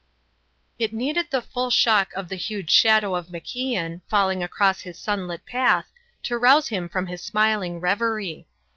It 0.79 0.93
needed 0.93 1.27
the 1.29 1.43
full 1.43 1.69
shock 1.69 2.11
of 2.13 2.27
the 2.27 2.35
huge 2.35 2.71
shadow 2.71 3.13
of 3.13 3.27
MacIan, 3.27 4.01
falling 4.09 4.41
across 4.41 4.81
his 4.81 4.97
sunlit 4.97 5.45
path, 5.45 5.91
to 6.23 6.39
rouse 6.39 6.69
him 6.69 6.89
from 6.89 7.05
his 7.05 7.21
smiling 7.21 7.79
reverie. 7.79 8.47